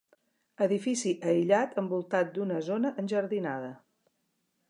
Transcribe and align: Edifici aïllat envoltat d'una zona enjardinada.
Edifici 0.65 1.11
aïllat 1.33 1.77
envoltat 1.83 2.33
d'una 2.37 2.59
zona 2.69 2.93
enjardinada. 3.03 3.71